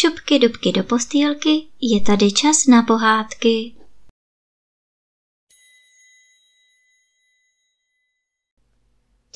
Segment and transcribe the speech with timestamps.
[0.00, 3.74] šupky dubky do postýlky, je tady čas na pohádky.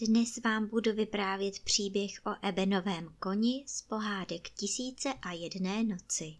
[0.06, 6.36] Dnes vám budu vyprávět příběh o Ebenovém koni z pohádek Tisíce a jedné noci.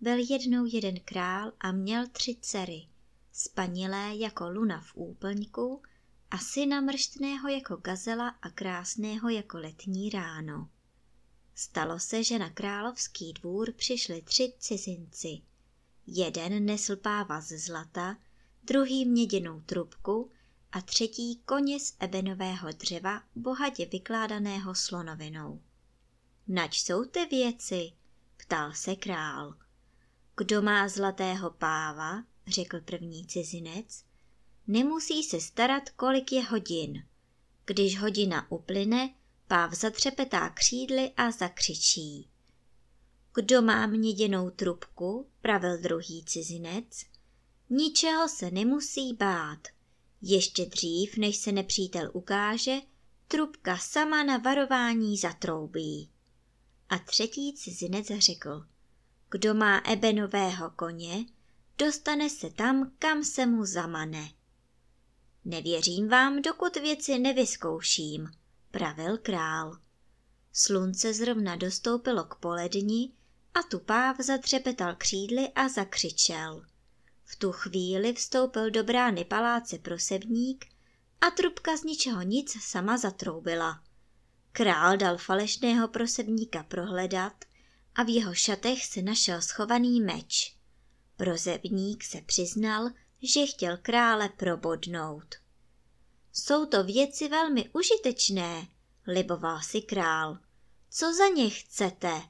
[0.00, 2.88] Byl jednou jeden král a měl tři dcery,
[3.32, 5.82] spanilé jako luna v úplňku
[6.30, 10.68] a syna mrštného jako gazela a krásného jako letní ráno.
[11.54, 15.40] Stalo se, že na královský dvůr přišli tři cizinci.
[16.06, 18.16] Jeden nesl páva ze zlata,
[18.62, 20.30] druhý měděnou trubku
[20.72, 25.62] a třetí koně z ebenového dřeva bohatě vykládaného slonovinou.
[26.48, 27.92] Nač jsou ty věci?
[28.36, 29.54] ptal se král.
[30.36, 34.04] Kdo má zlatého páva, řekl první cizinec,
[34.66, 37.06] nemusí se starat, kolik je hodin.
[37.64, 39.14] Když hodina uplyne,
[39.50, 42.28] páv zatřepetá křídly a zakřičí.
[43.34, 47.04] Kdo má měděnou trubku, pravil druhý cizinec,
[47.70, 49.58] ničeho se nemusí bát.
[50.22, 52.76] Ještě dřív, než se nepřítel ukáže,
[53.28, 56.10] trubka sama na varování zatroubí.
[56.88, 58.66] A třetí cizinec řekl,
[59.30, 61.24] kdo má ebenového koně,
[61.78, 64.30] dostane se tam, kam se mu zamane.
[65.44, 68.39] Nevěřím vám, dokud věci nevyzkouším,
[68.70, 69.78] pravil král.
[70.52, 73.12] Slunce zrovna dostoupilo k poledni
[73.54, 76.64] a tupáv zatřepetal křídly a zakřičel.
[77.24, 80.66] V tu chvíli vstoupil do brány paláce prosebník
[81.20, 83.82] a trubka z ničeho nic sama zatroubila.
[84.52, 87.44] Král dal falešného prosebníka prohledat
[87.94, 90.56] a v jeho šatech se našel schovaný meč.
[91.16, 92.90] Prozebník se přiznal,
[93.22, 95.34] že chtěl krále probodnout.
[96.32, 98.68] Jsou to věci velmi užitečné,
[99.06, 100.38] liboval si král.
[100.90, 102.22] Co za ně chcete?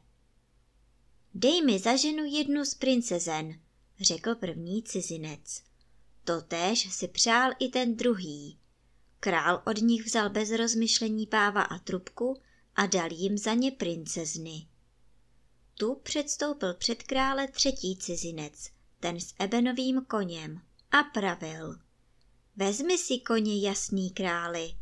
[1.34, 3.60] Dej mi za ženu jednu z princezen,
[4.00, 5.62] řekl první cizinec.
[6.25, 8.58] Totéž si přál i ten druhý.
[9.20, 12.41] Král od nich vzal bez rozmyšlení páva a trubku
[12.76, 14.66] a dal jim za ně princezny.
[15.75, 18.70] Tu předstoupil před krále třetí cizinec,
[19.00, 20.60] ten s ebenovým koněm,
[20.91, 21.89] a pravil.
[22.60, 24.75] Vezmi si koně jasný králi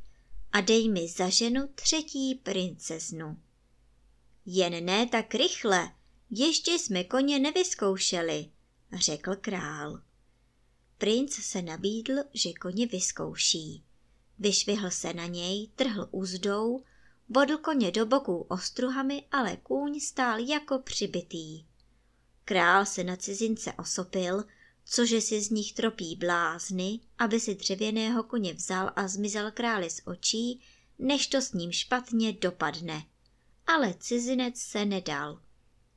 [0.53, 3.37] a dej mi za ženu třetí princeznu.
[4.47, 5.93] Jen ne tak rychle,
[6.31, 8.51] ještě jsme koně nevyzkoušeli,
[8.93, 10.03] řekl král.
[10.99, 13.85] Princ se nabídl, že koně vyzkouší.
[14.39, 16.85] Vyšvihl se na něj, trhl úzdou,
[17.29, 21.65] bodl koně do boků ostruhami, ale kůň stál jako přibitý.
[22.45, 24.45] Král se na cizince osopil,
[24.91, 30.01] cože si z nich tropí blázny, aby si dřevěného koně vzal a zmizel králi z
[30.05, 30.61] očí,
[30.99, 33.07] než to s ním špatně dopadne.
[33.67, 35.43] Ale cizinec se nedal.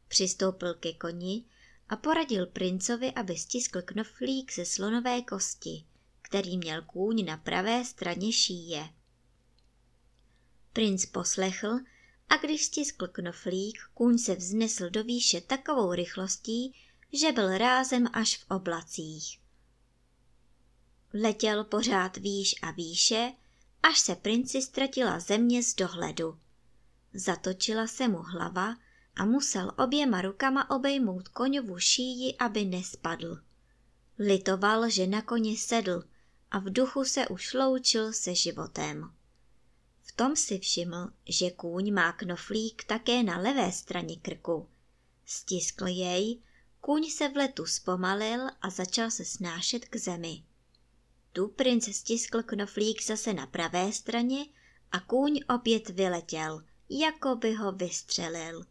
[0.08, 1.46] Přistoupil ke koni
[1.90, 5.86] a poradil princovi, aby stiskl knoflík ze slonové kosti,
[6.22, 8.90] který měl kůň na pravé straně šíje.
[10.74, 11.80] Princ poslechl
[12.30, 16.76] a když stiskl knoflík, kůň se vznesl do výše takovou rychlostí,
[17.14, 19.40] že byl rázem až v oblacích.
[21.14, 23.34] Letěl pořád výš a výše,
[23.84, 26.40] až se princi ztratila země z dohledu.
[27.14, 28.76] Zatočila se mu hlava
[29.16, 33.38] a musel oběma rukama obejmout koňovu šíji, aby nespadl.
[34.20, 36.04] Litoval, že na koně sedl
[36.52, 39.14] a v duchu se už loučil se životem.
[40.02, 44.70] V tom si všiml, že kůň má knoflík také na levé straně krku.
[45.26, 46.42] Stiskl jej
[46.82, 50.44] Kůň se v letu zpomalil a začal se snášet k zemi.
[51.34, 54.46] Tu princ stiskl knoflík zase na pravé straně
[54.92, 58.66] a kůň opět vyletěl, jako by ho vystřelil.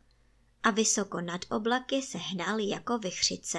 [0.63, 3.59] A vysoko nad oblaky se hnal jako vychřice.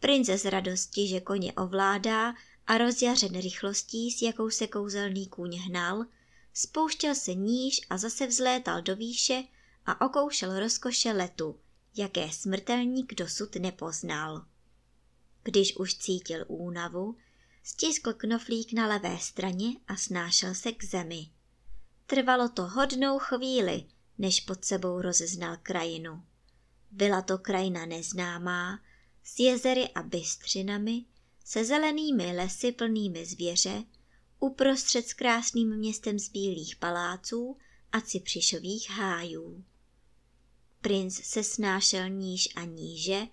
[0.00, 2.34] Prince z radosti, že koně ovládá
[2.66, 6.04] a rozjařen rychlostí, s jakou se kouzelný kůň hnal,
[6.52, 9.44] spouštěl se níž a zase vzlétal do výše
[9.86, 11.60] a okoušel rozkoše letu,
[11.96, 14.44] jaké smrtelník dosud nepoznal.
[15.42, 17.16] Když už cítil únavu,
[17.62, 21.30] stiskl knoflík na levé straně a snášel se k zemi.
[22.06, 23.84] Trvalo to hodnou chvíli,
[24.18, 26.22] než pod sebou rozeznal krajinu.
[26.90, 28.80] Byla to krajina neznámá,
[29.24, 31.04] s jezery a bystřinami,
[31.44, 33.84] se zelenými lesy plnými zvěře,
[34.40, 37.56] uprostřed s krásným městem z bílých paláců
[37.92, 39.64] a cipřišových hájů.
[40.82, 43.26] Princ se snášel níž a níže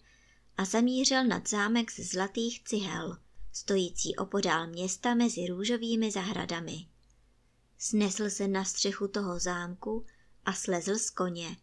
[0.58, 3.18] a zamířil nad zámek z zlatých cihel,
[3.54, 6.88] stojící opodál města mezi růžovými zahradami.
[7.78, 10.06] Snesl se na střechu toho zámku
[10.46, 11.58] a slezl z koně.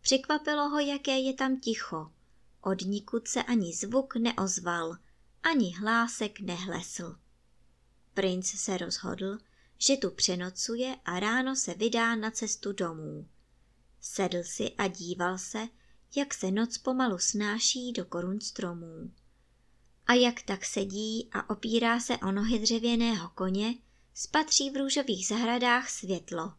[0.00, 2.12] Překvapilo ho, jaké je tam ticho.
[2.60, 4.96] Od nikud se ani zvuk neozval,
[5.42, 7.16] ani hlásek nehlesl.
[8.14, 9.38] Princ se rozhodl,
[9.78, 13.28] že tu přenocuje a ráno se vydá na cestu domů.
[14.06, 15.68] Sedl si a díval se,
[16.16, 19.10] jak se noc pomalu snáší do korun stromů.
[20.06, 23.74] A jak tak sedí a opírá se o nohy dřevěného koně,
[24.14, 26.52] spatří v růžových zahradách světlo.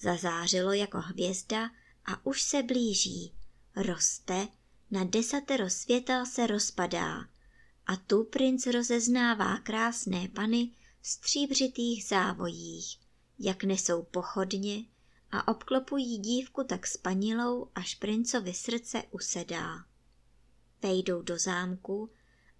[0.00, 1.70] Zazářilo jako hvězda
[2.04, 3.32] a už se blíží.
[3.76, 4.48] Roste,
[4.90, 7.28] na desatero světel se rozpadá.
[7.86, 10.70] A tu princ rozeznává krásné pany
[11.00, 12.98] v stříbřitých závojích,
[13.38, 14.84] jak nesou pochodně
[15.30, 19.84] a obklopují dívku tak spanilou, až princovi srdce usedá.
[20.82, 22.10] Vejdou do zámku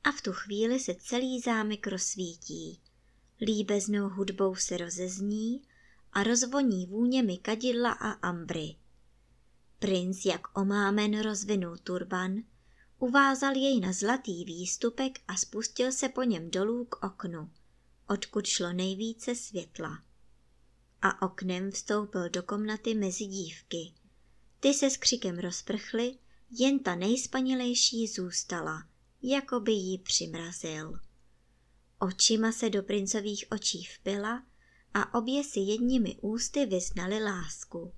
[0.05, 2.81] a v tu chvíli se celý zámek rozsvítí.
[3.41, 5.63] Líbeznou hudbou se rozezní
[6.13, 8.77] a rozvoní vůněmi kadidla a ambry.
[9.79, 12.43] Princ jak omámen rozvinul turban,
[12.99, 17.51] uvázal jej na zlatý výstupek a spustil se po něm dolů k oknu,
[18.09, 20.03] odkud šlo nejvíce světla.
[21.07, 23.93] A oknem vstoupil do komnaty mezi dívky.
[24.61, 26.19] Ty se s křikem rozprchly,
[26.51, 28.89] jen ta nejspanilejší zůstala,
[29.23, 30.93] jako by jí přimrazil.
[31.99, 34.43] Očima se do princových očí vpila
[34.95, 37.93] a obě si jedními ústy vyznali lásku.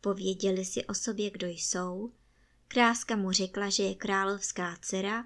[0.00, 2.12] Pověděli si o sobě, kdo jsou.
[2.68, 5.24] Kráska mu řekla, že je královská dcera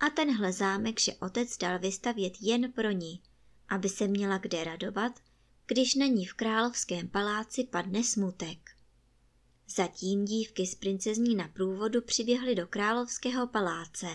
[0.00, 3.22] a tenhle zámek, že otec dal vystavět jen pro ní,
[3.68, 5.20] aby se měla kde radovat,
[5.70, 8.58] když na ní v královském paláci padne smutek.
[9.68, 14.06] Zatím dívky z princezní na průvodu přiběhly do královského paláce.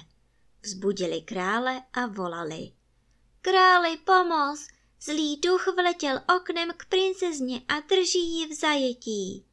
[0.62, 2.72] Vzbudili krále a volali.
[3.42, 4.68] Králi, pomoz!
[5.02, 9.46] Zlý duch vletěl oknem k princezně a drží ji v zajetí.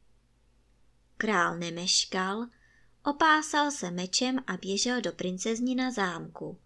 [1.16, 2.46] Král nemeškal,
[3.04, 5.12] opásal se mečem a běžel do
[5.76, 6.58] na zámku.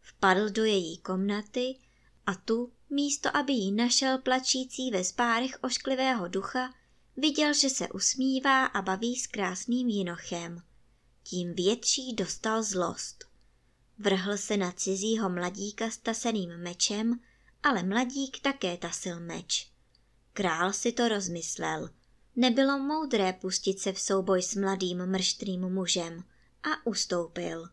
[0.00, 1.78] Vpadl do její komnaty
[2.26, 6.74] a tu, místo aby ji našel plačící ve spárech ošklivého ducha,
[7.16, 10.62] viděl, že se usmívá a baví s krásným jinochem.
[11.22, 13.24] Tím větší dostal zlost.
[13.98, 17.20] Vrhl se na cizího mladíka s taseným mečem,
[17.62, 19.72] ale mladík také tasil meč.
[20.32, 21.90] Král si to rozmyslel–
[22.38, 26.24] Nebylo moudré pustit se v souboj s mladým mrštrým mužem
[26.62, 27.68] a ustoupil.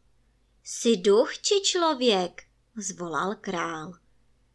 [0.63, 2.43] Jsi duch či člověk?
[2.75, 3.93] zvolal král.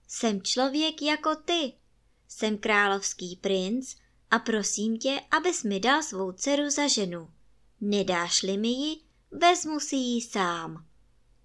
[0.09, 1.73] Jsem člověk jako ty.
[2.29, 3.97] Jsem královský princ
[4.31, 7.31] a prosím tě, abys mi dal svou dceru za ženu.
[7.81, 9.01] Nedáš-li mi ji,
[9.31, 10.87] vezmu si ji sám,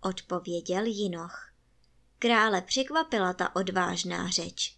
[0.02, 1.54] odpověděl Jinoch.
[2.20, 4.78] Krále překvapila ta odvážná řeč.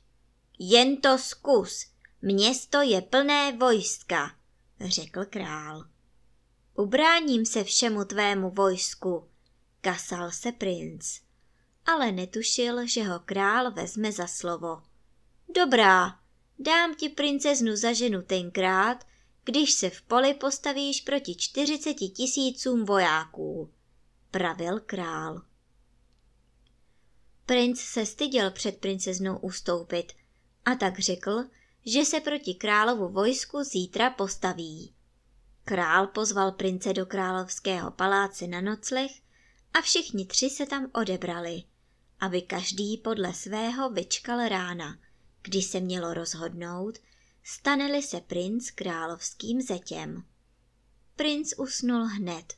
[0.59, 4.35] Jen to zkus, Město je plné vojska,
[4.79, 5.85] řekl král.
[6.73, 9.29] Ubráním se všemu tvému vojsku,
[9.81, 11.19] kasal se princ,
[11.85, 14.81] ale netušil, že ho král vezme za slovo.
[15.55, 16.19] Dobrá,
[16.59, 19.05] dám ti princeznu za ženu tenkrát,
[19.43, 23.71] když se v poli postavíš proti čtyřiceti tisícům vojáků,
[24.31, 25.41] pravil král.
[27.45, 30.13] Princ se styděl před princeznou ustoupit
[30.65, 31.43] a tak řekl,
[31.85, 34.93] že se proti královu vojsku zítra postaví.
[35.63, 39.11] Král pozval prince do královského paláce na nocleh
[39.73, 41.63] a všichni tři se tam odebrali,
[42.19, 44.99] aby každý podle svého vyčkal rána,
[45.41, 46.97] kdy se mělo rozhodnout,
[47.43, 50.23] staneli se princ královským zetěm.
[51.15, 52.53] Princ usnul hned,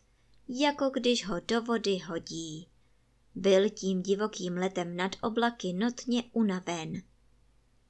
[0.47, 2.67] jako když ho do vody hodí.
[3.35, 7.01] Byl tím divokým letem nad oblaky notně unaven.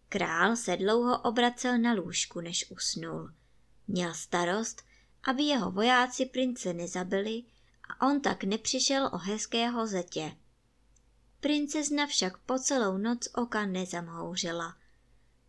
[0.10, 3.32] Král se dlouho obracel na lůžku, než usnul.
[3.88, 4.84] Měl starost,
[5.24, 7.44] aby jeho vojáci prince nezabili
[7.90, 10.38] a on tak nepřišel o hezkého zetě.
[11.40, 14.78] Princezna však po celou noc oka nezamhouřila.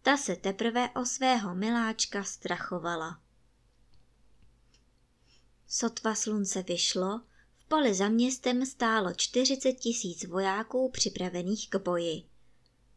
[0.03, 3.21] Ta se teprve o svého miláčka strachovala.
[5.67, 7.21] Sotva slunce vyšlo,
[7.59, 12.23] v poli za městem stálo čtyřicet tisíc vojáků připravených k boji.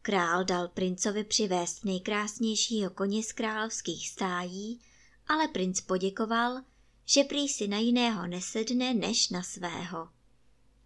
[0.02, 4.80] Král dal princovi přivést nejkrásnějšího koně z královských stájí,
[5.26, 6.60] ale princ poděkoval,
[7.04, 10.08] že prý si na jiného nesedne než na svého.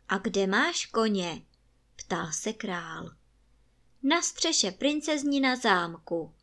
[0.08, 1.45] A kde máš koně?
[1.96, 3.10] Ptal se král.
[4.02, 6.34] Na střeše princezní na zámku,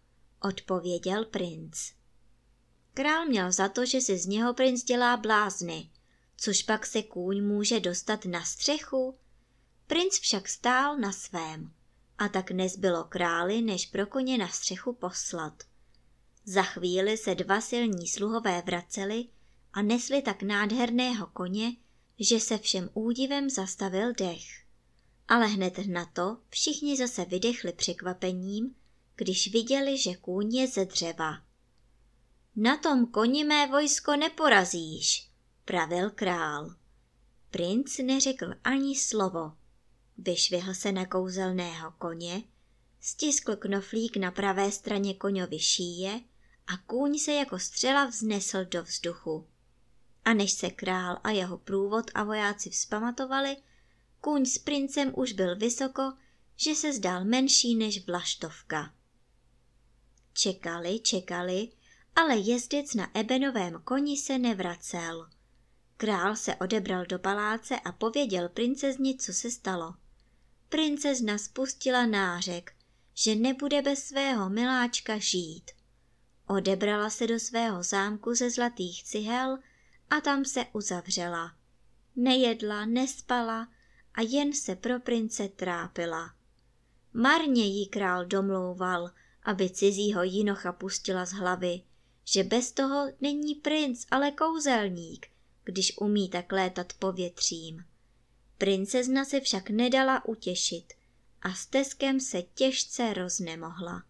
[0.41, 1.91] odpověděl princ.
[2.93, 5.89] Král měl za to, že si z něho princ dělá blázny,
[6.37, 9.17] což pak se kůň může dostat na střechu.
[9.87, 11.73] Princ však stál na svém
[12.17, 15.63] a tak nezbylo králi, než pro koně na střechu poslat.
[16.45, 19.27] Za chvíli se dva silní sluhové vraceli
[19.73, 21.75] a nesli tak nádherného koně,
[22.19, 24.62] že se všem údivem zastavil dech.
[25.33, 28.75] Ale hned na to všichni zase vydechli překvapením,
[29.15, 31.41] když viděli, že kůň je ze dřeva.
[32.55, 35.29] Na tom koni mé vojsko neporazíš,
[35.65, 36.75] pravil král.
[37.51, 39.51] Princ neřekl ani slovo.
[40.17, 42.43] Vyšvihl se na kouzelného koně,
[43.01, 46.21] stiskl knoflík na pravé straně koňovi šíje
[46.67, 49.47] a kůň se jako střela vznesl do vzduchu.
[50.25, 53.57] A než se král a jeho průvod a vojáci vzpamatovali,
[54.23, 56.13] kůň s princem už byl vysoko,
[56.55, 58.93] že se zdál menší než vlaštovka.
[60.33, 61.69] Čekali, čekali,
[62.15, 65.29] ale jezdec na ebenovém koni se nevracel.
[65.97, 69.95] Král se odebral do paláce a pověděl princezně, co se stalo.
[70.69, 72.75] Princezna spustila nářek,
[73.13, 75.71] že nebude bez svého miláčka žít.
[76.47, 79.57] Odebrala se do svého zámku ze zlatých cihel
[80.09, 81.55] a tam se uzavřela.
[82.15, 83.72] Nejedla, nespala
[84.13, 86.33] a jen se pro prince trápila.
[87.13, 89.11] Marně jí král domlouval,
[89.43, 91.81] aby cizího jinocha pustila z hlavy,
[92.23, 95.27] že bez toho není princ, ale kouzelník,
[95.63, 97.85] když umí tak létat povětřím.
[98.57, 100.93] Princezna se však nedala utěšit
[101.41, 104.03] a s teskem se těžce roznemohla.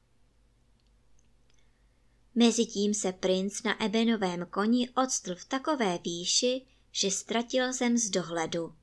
[2.35, 8.75] Mezitím se princ na ebenovém koni odstl v takové výši, že ztratil zem z dohledu.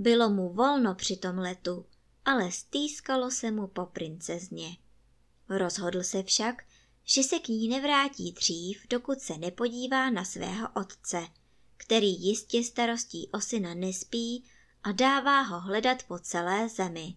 [0.00, 1.86] Bylo mu volno při tom letu,
[2.24, 4.76] ale stýskalo se mu po princezně.
[5.48, 6.64] Rozhodl se však,
[7.04, 11.26] že se k ní nevrátí dřív, dokud se nepodívá na svého otce,
[11.76, 14.44] který jistě starostí o syna nespí
[14.82, 17.16] a dává ho hledat po celé zemi.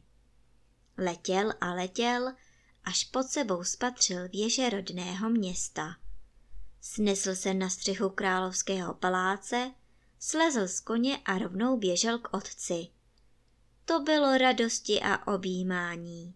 [0.97, 2.33] Letěl a letěl,
[2.83, 5.95] až pod sebou spatřil věže rodného města.
[6.81, 9.71] Snesl se na střechu královského paláce,
[10.23, 12.87] slezl z koně a rovnou běžel k otci.
[13.85, 16.33] To bylo radosti a objímání.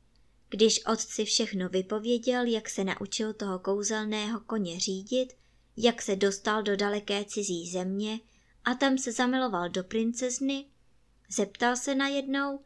[0.50, 5.34] Když otci všechno vypověděl, jak se naučil toho kouzelného koně řídit,
[5.78, 8.20] jak se dostal do daleké cizí země
[8.64, 10.66] a tam se zamiloval do princezny,
[11.30, 12.60] zeptal se najednou,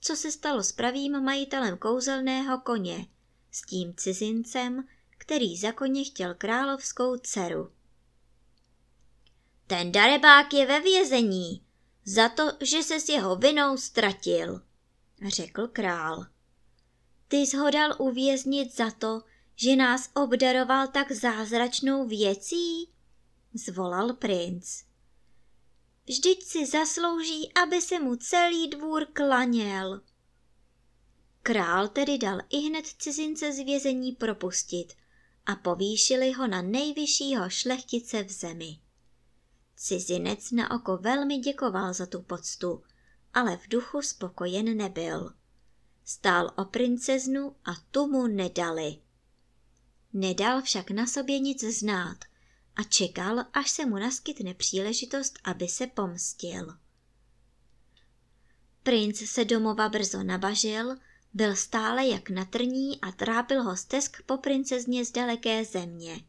[0.00, 3.06] co se stalo s pravým majitelem kouzelného koně,
[3.50, 7.72] s tím cizincem, který za koně chtěl královskou dceru.
[9.70, 11.62] Ten darebák je ve vězení,
[12.04, 14.62] za to, že se s jeho vinou ztratil,
[15.26, 16.26] řekl král.
[17.28, 19.22] Ty zhodal uvěznit za to,
[19.56, 22.90] že nás obdaroval tak zázračnou věcí?
[23.54, 24.82] Zvolal princ.
[26.06, 30.00] Vždyť si zaslouží, aby se mu celý dvůr klaněl.
[31.42, 34.94] Král tedy dal i hned cizince z vězení propustit
[35.46, 38.78] a povýšili ho na nejvyššího šlechtice v zemi.
[39.82, 42.82] Cizinec na oko velmi děkoval za tu poctu,
[43.34, 45.32] ale v duchu spokojen nebyl.
[46.04, 48.98] Stál o princeznu a tu mu nedali.
[50.12, 52.18] Nedal však na sobě nic znát
[52.76, 56.76] a čekal, až se mu naskytne příležitost, aby se pomstil.
[58.82, 60.96] Princ se domova brzo nabažil,
[61.34, 66.24] byl stále jak na trní a trápil ho stesk po princezně z daleké země.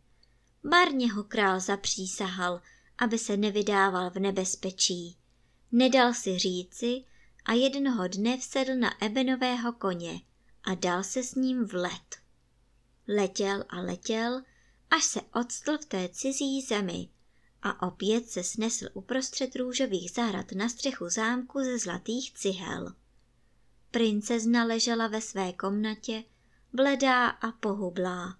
[0.63, 2.61] Marně ho král zapřísahal,
[2.97, 5.17] aby se nevydával v nebezpečí.
[5.71, 7.03] Nedal si říci
[7.45, 10.21] a jednoho dne vsedl na ebenového koně
[10.63, 12.15] a dal se s ním v let.
[13.07, 14.41] Letěl a letěl,
[14.89, 17.09] až se odstl v té cizí zemi
[17.61, 22.95] a opět se snesl uprostřed růžových zahrad na střechu zámku ze zlatých cihel.
[23.91, 26.23] Princezna ležela ve své komnatě,
[26.73, 28.37] bledá a pohublá.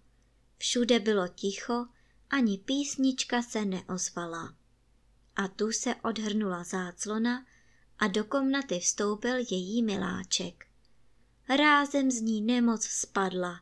[0.58, 1.88] Všude bylo ticho,
[2.32, 4.56] ani písnička se neozvala.
[5.36, 7.46] A tu se odhrnula záclona
[8.00, 10.66] a do komnaty vstoupil její miláček.
[11.50, 13.62] Rázem z ní nemoc spadla.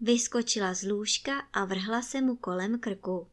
[0.00, 3.28] Vyskočila z lůžka a vrhla se mu kolem krku.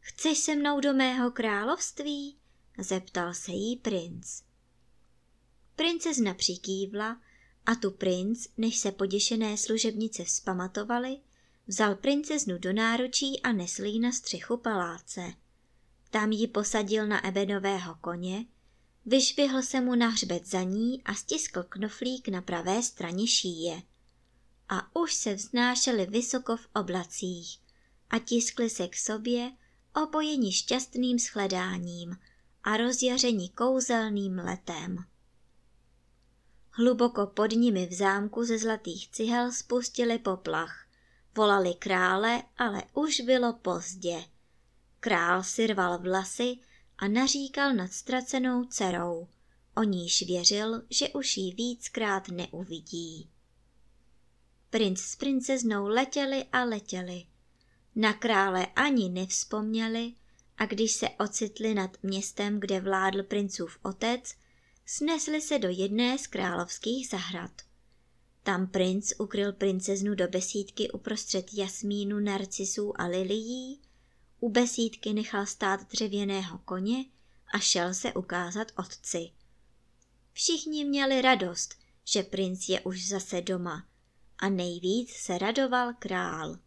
[0.00, 2.38] Chceš se mnou do mého království?
[2.78, 4.42] zeptal se jí princ.
[5.76, 7.20] Princezna přikývla
[7.66, 11.20] a tu princ, než se poděšené služebnice vzpamatovali,
[11.68, 15.32] vzal princeznu do náručí a nesl ji na střechu paláce.
[16.10, 18.46] Tam ji posadil na ebenového koně,
[19.06, 23.82] vyšvihl se mu na hřbet za ní a stiskl knoflík na pravé straně šíje.
[24.68, 27.58] A už se vznášeli vysoko v oblacích
[28.10, 29.52] a tiskli se k sobě,
[30.02, 32.16] opojeni šťastným shledáním
[32.64, 34.96] a rozjaření kouzelným letem.
[36.70, 40.87] Hluboko pod nimi v zámku ze zlatých cihel spustili poplach.
[41.36, 44.24] Volali krále, ale už bylo pozdě.
[45.00, 46.56] Král si rval vlasy
[46.98, 49.28] a naříkal nad ztracenou dcerou.
[49.76, 53.30] O níž věřil, že už ji víckrát neuvidí.
[54.70, 57.26] Princ s princeznou letěli a letěli.
[57.96, 60.14] Na krále ani nevzpomněli
[60.58, 64.34] a když se ocitli nad městem, kde vládl princův otec,
[64.86, 67.67] snesli se do jedné z královských zahrad.
[68.42, 73.80] Tam princ ukryl princeznu do besídky uprostřed jasmínu, narcisů a lilií,
[74.40, 77.04] u besídky nechal stát dřevěného koně
[77.54, 79.30] a šel se ukázat otci.
[80.32, 83.86] Všichni měli radost, že princ je už zase doma
[84.38, 86.58] a nejvíc se radoval král.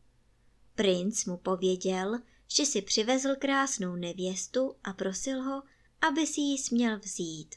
[0.75, 5.63] Princ mu pověděl, že si přivezl krásnou nevěstu a prosil ho,
[6.01, 7.55] aby si ji směl vzít.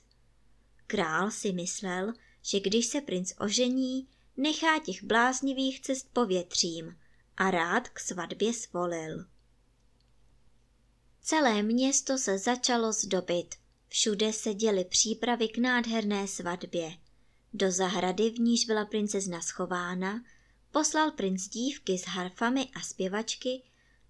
[0.86, 2.12] Král si myslel,
[2.46, 6.96] že když se princ ožení, nechá těch bláznivých cest povětřím
[7.36, 9.24] a rád k svatbě svolil.
[11.22, 13.54] Celé město se začalo zdobit.
[13.88, 16.98] Všude se děly přípravy k nádherné svatbě.
[17.52, 20.24] Do zahrady, v níž byla princezna schována,
[20.70, 23.62] poslal princ dívky s harfami a zpěvačky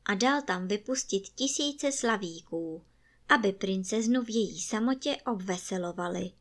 [0.04, 2.84] a dal tam vypustit tisíce slavíků,
[3.28, 6.32] aby princeznu v její samotě obveselovali.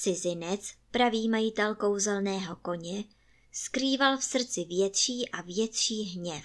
[0.00, 3.04] Cizinec, pravý majitel kouzelného koně,
[3.52, 6.44] skrýval v srdci větší a větší hněv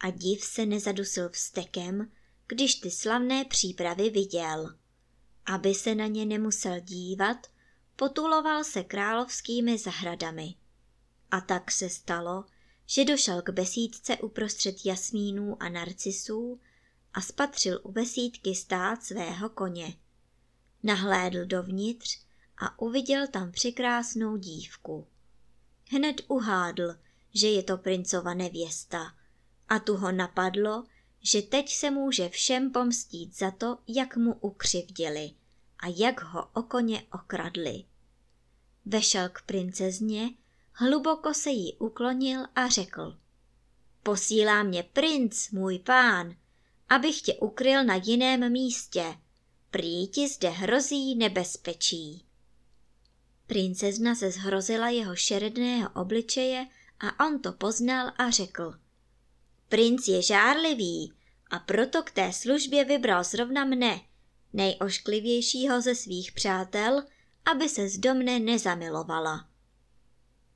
[0.00, 2.12] a div se nezadusil vstekem,
[2.46, 4.78] když ty slavné přípravy viděl.
[5.46, 7.46] Aby se na ně nemusel dívat,
[7.96, 10.54] potuloval se královskými zahradami.
[11.30, 12.44] A tak se stalo,
[12.86, 16.60] že došel k besídce uprostřed jasmínů a narcisů
[17.14, 19.96] a spatřil u besídky stát svého koně.
[20.82, 22.23] Nahlédl dovnitř
[22.58, 25.06] a uviděl tam překrásnou dívku.
[25.90, 26.94] Hned uhádl,
[27.34, 29.14] že je to princova nevěsta
[29.68, 30.84] a tu ho napadlo,
[31.22, 35.30] že teď se může všem pomstít za to, jak mu ukřivdili
[35.78, 37.84] a jak ho o koně okradli.
[38.84, 40.30] Vešel k princezně,
[40.72, 43.18] hluboko se jí uklonil a řekl.
[44.02, 46.36] Posílá mě princ, můj pán,
[46.88, 49.18] abych tě ukryl na jiném místě.
[49.70, 52.23] Prý ti zde hrozí nebezpečí.
[53.46, 56.66] Princezna se zhrozila jeho šeredného obličeje
[57.00, 58.74] a on to poznal a řekl.
[59.68, 61.12] Princ je žárlivý
[61.50, 64.00] a proto k té službě vybral zrovna mne,
[64.52, 67.02] nejošklivějšího ze svých přátel,
[67.44, 69.48] aby se z domne nezamilovala.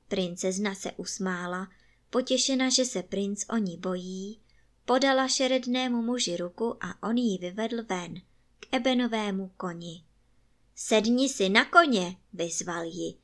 [0.07, 1.67] Princezna se usmála,
[2.09, 4.41] potěšena, že se princ o ní bojí,
[4.85, 8.21] podala šerednému muži ruku a on ji vyvedl ven,
[8.59, 10.03] k ebenovému koni.
[10.81, 13.17] Sedni si na koně, vyzval ji.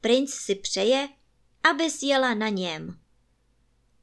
[0.00, 1.08] Princ si přeje,
[1.62, 3.00] aby jela na něm.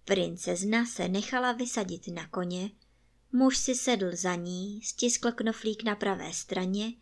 [0.05, 2.71] Princezna se nechala vysadit na koně,
[3.31, 6.93] muž si sedl za ní, stiskl knoflík na pravé straně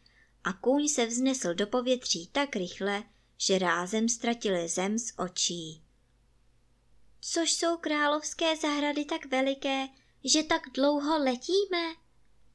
[0.44, 3.04] a kůň se vznesl do povětří tak rychle,
[3.38, 5.84] že rázem ztratili zem z očí.
[7.22, 9.88] Což jsou královské zahrady tak veliké,
[10.24, 11.96] že tak dlouho letíme?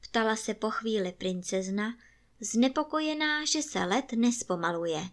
[0.01, 1.93] Ptala se po chvíli princezna,
[2.39, 5.09] znepokojená, že se let nespomaluje.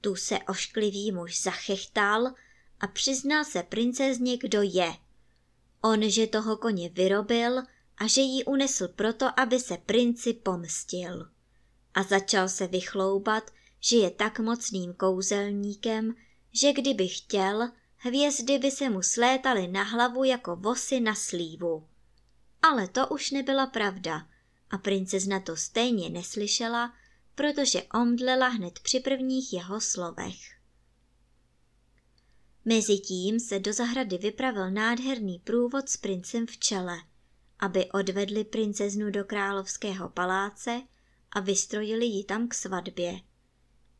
[0.00, 2.26] Tu se ošklivý muž zachechtal
[2.80, 4.92] a přiznal se princezně, kdo je.
[5.82, 7.62] On, že toho koně vyrobil
[7.98, 11.30] a že ji unesl proto, aby se princi pomstil.
[11.94, 16.14] A začal se vychloubat, že je tak mocným kouzelníkem,
[16.52, 21.86] že kdyby chtěl, hvězdy by se mu slétaly na hlavu jako vosy na slívu.
[22.62, 24.26] Ale to už nebyla pravda
[24.70, 26.94] a princezna to stejně neslyšela,
[27.34, 30.36] protože omdlela hned při prvních jeho slovech.
[32.64, 36.96] Mezitím se do zahrady vypravil nádherný průvod s princem v čele,
[37.58, 40.82] aby odvedli princeznu do královského paláce
[41.30, 43.20] a vystrojili ji tam k svatbě.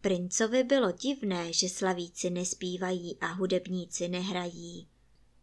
[0.01, 4.89] Princovi bylo divné, že slavíci nespívají a hudebníci nehrají.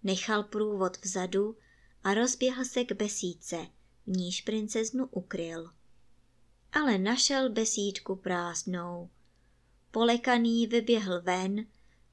[0.03, 1.57] Nechal průvod vzadu
[2.03, 3.67] a rozběhl se k besídce,
[4.07, 5.71] níž princeznu ukryl.
[6.73, 9.09] Ale našel besídku prázdnou.
[9.91, 11.65] Polekaný vyběhl ven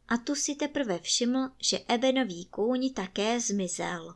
[0.09, 4.14] a tu si teprve všiml, že ebenový kůň také zmizel.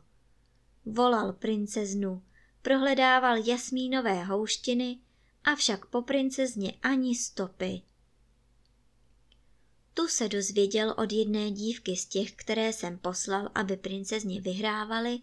[0.85, 2.23] Volal princeznu,
[2.61, 4.99] prohledával jasmínové houštiny,
[5.43, 7.81] avšak po princezně ani stopy.
[9.93, 15.19] Tu se dozvěděl od jedné dívky z těch, které jsem poslal, aby princezně vyhrávali,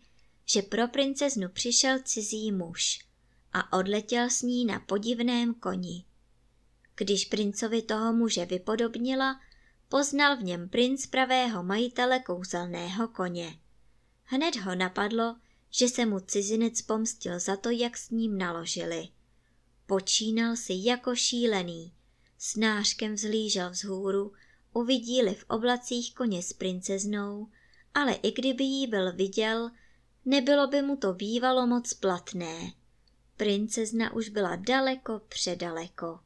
[0.47, 2.99] že pro princeznu přišel cizí muž
[3.53, 6.05] a odletěl s ní na podivném koni.
[6.97, 9.41] Když princovi toho muže vypodobnila,
[9.89, 13.59] poznal v něm princ pravého majitele kouzelného koně.
[14.25, 15.37] Hned ho napadlo,
[15.71, 19.09] že se mu cizinec pomstil za to, jak s ním naložili.
[19.87, 21.93] Počínal si jako šílený,
[22.39, 24.33] snáškem vzlížel vzhůru,
[24.73, 27.49] uvidíli v oblacích koně s princeznou,
[27.95, 29.71] ale i kdyby jí byl viděl,
[30.27, 32.73] nebylo by mu to bývalo moc platné.
[33.37, 36.21] Princezna už byla daleko předaleko.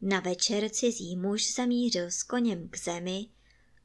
[0.00, 3.26] Na večer cizí muž zamířil s koněm k zemi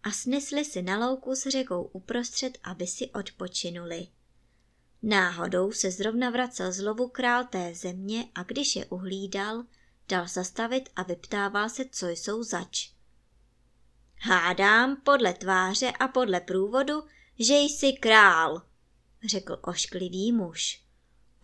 [0.03, 4.07] a snesli si na louku s řekou uprostřed, aby si odpočinuli.
[5.03, 9.63] Náhodou se zrovna vracel z lovu král té země a když je uhlídal,
[10.09, 12.91] dal zastavit a vyptával se, co jsou zač.
[14.19, 17.03] Hádám podle tváře a podle průvodu,
[17.39, 18.61] že jsi král,
[19.27, 20.81] řekl ošklivý muž.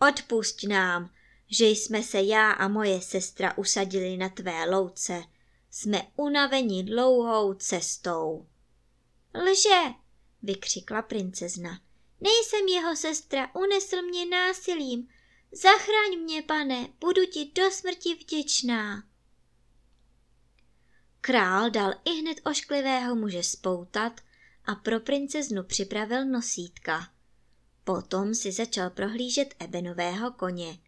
[0.08, 1.10] Odpusť nám,
[1.50, 5.24] že jsme se já a moje sestra usadili na tvé louce.
[5.70, 8.46] Jsme unaveni dlouhou cestou.
[9.34, 9.94] Lže,
[10.42, 11.80] vykřikla princezna.
[12.20, 15.08] Nejsem jeho sestra, unesl mě násilím.
[15.52, 19.04] Zachraň mě, pane, budu ti do smrti vděčná.
[21.20, 24.20] Král dal i hned ošklivého muže spoutat
[24.64, 27.12] a pro princeznu připravil nosítka.
[27.84, 30.78] Potom si začal prohlížet ebenového koně.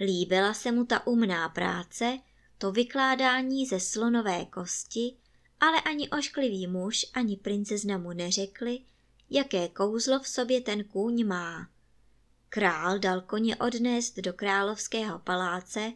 [0.00, 2.18] Líbila se mu ta umná práce,
[2.58, 5.16] to vykládání ze slonové kosti,
[5.60, 8.80] ale ani ošklivý muž, ani princezna mu neřekli,
[9.30, 11.68] jaké kouzlo v sobě ten kůň má.
[12.48, 15.92] Král dal koně odnést do královského paláce,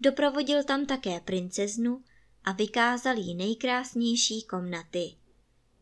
[0.00, 2.04] doprovodil tam také princeznu
[2.44, 5.16] a vykázal jí nejkrásnější komnaty.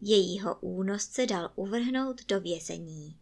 [0.00, 3.19] Jejího únosce dal uvrhnout do vězení.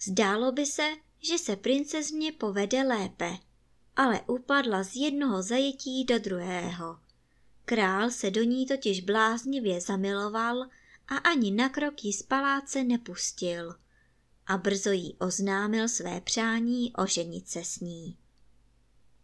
[0.00, 3.38] Zdálo by se, že se princezně povede lépe,
[3.96, 6.98] ale upadla z jednoho zajetí do druhého.
[7.64, 10.62] Král se do ní totiž bláznivě zamiloval
[11.08, 13.74] a ani na krok ji z paláce nepustil
[14.46, 18.16] a brzo jí oznámil své přání oženit se s ní.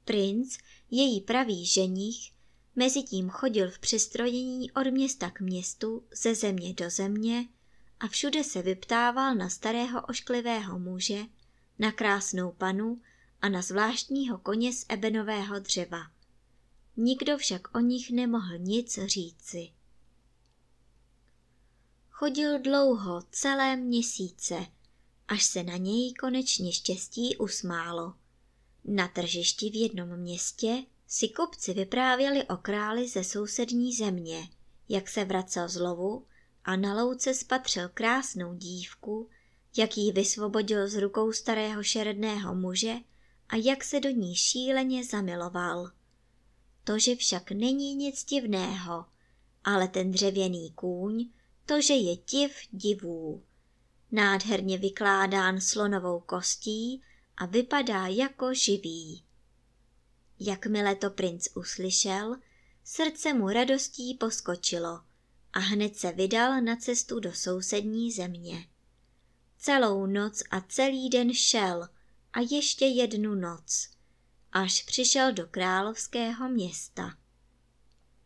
[0.05, 0.59] Princ,
[0.91, 2.33] její pravý ženich,
[2.77, 7.49] mezitím chodil v přestrojení od města k městu, ze země do země
[8.03, 11.25] a všude se vyptával na starého ošklivého muže,
[11.79, 13.01] na krásnou panu
[13.43, 16.11] a na zvláštního koně z ebenového dřeva.
[16.97, 19.69] Nikdo však o nich nemohl nic říci.
[22.11, 24.67] Chodil dlouho, celé měsíce,
[25.29, 28.15] až se na něj konečně štěstí usmálo.
[28.85, 34.49] Na tržišti v jednom městě si kopci vyprávěli o králi ze sousední země,
[34.89, 36.27] jak se vracel z lovu
[36.65, 39.29] a na louce spatřil krásnou dívku,
[39.77, 42.95] jak ji vysvobodil z rukou starého šeredného muže
[43.49, 45.91] a jak se do ní šíleně zamiloval.
[46.85, 49.05] To, že však není nic divného,
[49.65, 51.31] ale ten dřevěný kůň,
[51.67, 53.43] to, že je div divů.
[54.13, 57.03] Nádherně vykládán slonovou kostí
[57.37, 59.25] a vypadá jako živý.
[60.41, 62.37] Jakmile to princ uslyšel,
[62.85, 65.01] srdce mu radostí poskočilo
[65.53, 68.67] a hned se vydal na cestu do sousední země.
[69.59, 71.89] Celou noc a celý den šel
[72.33, 73.89] a ještě jednu noc,
[74.53, 77.17] až přišel do královského města.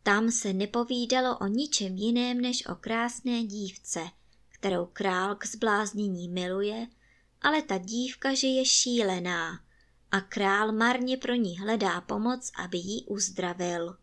[0.02, 4.00] Tam se nepovídalo o ničem jiném než o krásné dívce,
[4.48, 6.86] kterou král k zbláznění miluje,
[7.42, 9.60] ale ta dívka žije šílená
[10.10, 13.96] a král marně pro ní hledá pomoc, aby ji uzdravil.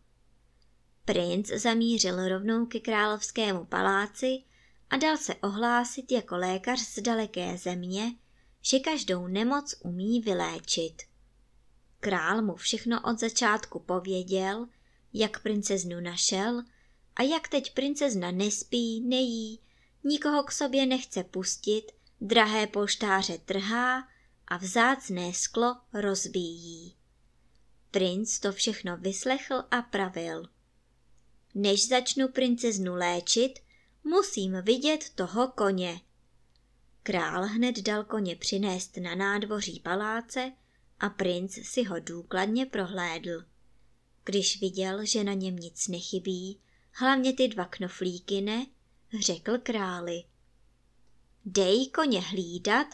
[1.04, 4.42] Princ zamířil rovnou ke královskému paláci
[4.90, 8.12] a dal se ohlásit jako lékař z daleké země,
[8.62, 11.02] že každou nemoc umí vyléčit.
[12.00, 14.66] Král mu všechno od začátku pověděl,
[15.12, 16.62] jak princeznu našel
[17.16, 19.60] a jak teď princezna nespí, nejí,
[20.04, 24.08] nikoho k sobě nechce pustit, drahé poštáře trhá
[24.48, 26.96] a vzácné sklo rozbíjí.
[27.90, 30.53] Princ to všechno vyslechl a pravil.
[31.54, 33.58] Než začnu princeznu léčit,
[34.04, 36.00] musím vidět toho koně.
[37.02, 40.52] Král hned dal koně přinést na nádvoří paláce
[41.00, 43.44] a princ si ho důkladně prohlédl.
[44.24, 46.60] Když viděl, že na něm nic nechybí,
[46.92, 48.66] hlavně ty dva knoflíky ne,
[49.20, 50.24] řekl králi.
[51.44, 52.86] Dej koně hlídat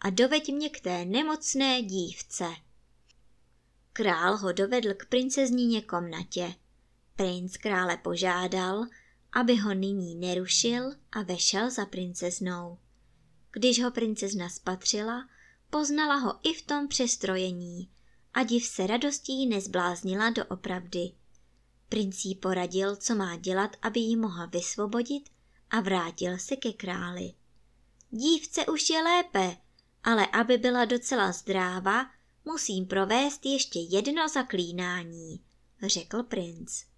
[0.00, 2.44] a doveď mě k té nemocné dívce.
[3.92, 6.54] Král ho dovedl k princezníně komnatě.
[7.16, 8.86] Princ krále požádal,
[9.32, 12.78] aby ho nyní nerušil a vešel za princeznou.
[13.52, 15.28] Když ho princezna spatřila,
[15.70, 17.90] poznala ho i v tom přestrojení
[18.34, 21.12] a div se radostí nezbláznila do opravdy.
[21.88, 25.30] Princ jí poradil, co má dělat, aby ji mohl vysvobodit
[25.70, 27.32] a vrátil se ke králi.
[28.10, 29.56] Dívce už je lépe,
[30.04, 32.06] ale aby byla docela zdráva,
[32.44, 35.44] musím provést ještě jedno zaklínání,
[35.82, 36.93] řekl princ.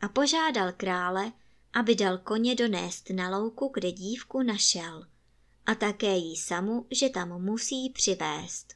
[0.00, 1.32] A požádal krále,
[1.72, 5.06] aby dal koně donést na louku, kde dívku našel,
[5.66, 8.74] a také jí samu, že tam musí přivést.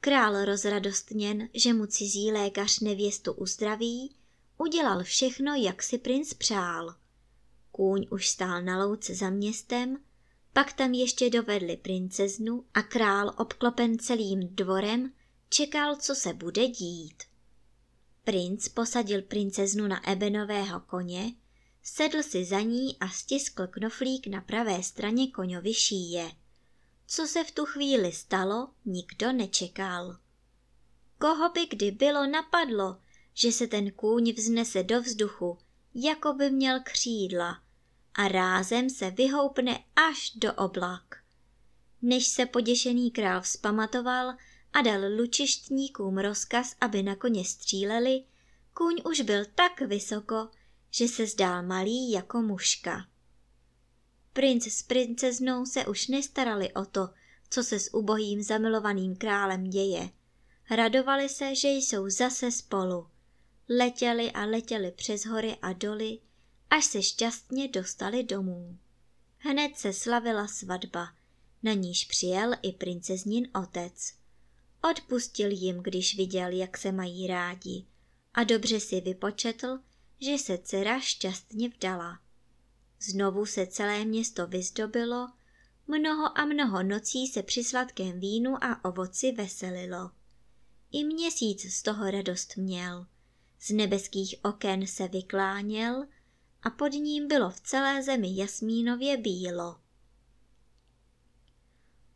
[0.00, 4.16] Král rozradostněn, že mu cizí lékař nevěstu uzdraví,
[4.58, 6.94] udělal všechno, jak si princ přál.
[7.72, 9.98] Kůň už stál na louce za městem,
[10.52, 15.12] pak tam ještě dovedli princeznu a král obklopen celým dvorem
[15.48, 17.22] čekal, co se bude dít.
[18.24, 21.32] Princ posadil princeznu na ebenového koně,
[21.82, 26.30] sedl si za ní a stiskl knoflík na pravé straně koňovi šíje.
[27.06, 30.18] Co se v tu chvíli stalo, nikdo nečekal.
[31.18, 32.96] Koho by kdy bylo napadlo,
[33.34, 35.58] že se ten kůň vznese do vzduchu,
[35.94, 37.62] jako by měl křídla
[38.14, 41.16] a rázem se vyhoupne až do oblak.
[42.02, 44.34] Než se poděšený král vzpamatoval
[44.74, 48.24] a dal lučištníkům rozkaz, aby na koně stříleli,
[48.74, 50.48] kůň už byl tak vysoko,
[50.90, 53.06] že se zdál malý jako muška.
[54.32, 57.08] Princ s princeznou se už nestarali o to,
[57.50, 60.10] co se s ubohým zamilovaným králem děje.
[60.70, 63.06] Radovali se, že jsou zase spolu.
[63.68, 66.18] Letěli a letěli přes hory a doly,
[66.70, 68.78] až se šťastně dostali domů.
[69.38, 71.08] Hned se slavila svatba,
[71.62, 74.23] na níž přijel i princeznin otec.
[74.90, 77.84] Odpustil jim, když viděl, jak se mají rádi
[78.34, 79.78] a dobře si vypočetl,
[80.20, 82.20] že se dcera šťastně vdala.
[83.00, 85.28] Znovu se celé město vyzdobilo,
[85.86, 90.10] mnoho a mnoho nocí se při sladkém vínu a ovoci veselilo.
[90.92, 93.06] I měsíc z toho radost měl.
[93.60, 96.06] Z nebeských oken se vykláněl
[96.62, 99.83] a pod ním bylo v celé zemi jasmínově bílo.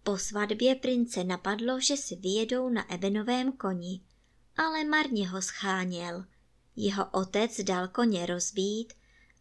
[0.09, 4.01] Po svatbě prince napadlo, že si vyjedou na ebenovém koni,
[4.57, 6.25] ale marně ho scháněl.
[6.77, 8.93] Jeho otec dal koně rozbít,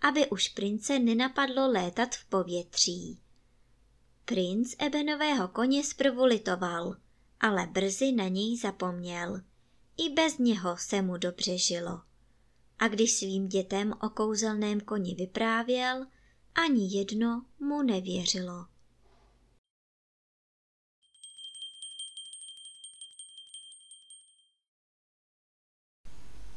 [0.01, 3.19] aby už prince nenapadlo létat v povětří.
[4.25, 6.95] Princ ebenového koně zprvu litoval,
[7.39, 9.41] ale brzy na něj zapomněl.
[9.97, 12.01] I bez něho se mu dobře žilo
[12.79, 16.05] a když svým dětem o kouzelném koni vyprávěl,
[16.55, 18.76] ani jedno mu nevěřilo.